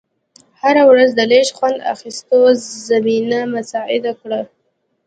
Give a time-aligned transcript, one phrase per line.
[0.61, 2.39] هره ورځ د لیږ خوند اخېستو
[2.89, 4.41] زمینه مساعده کړه.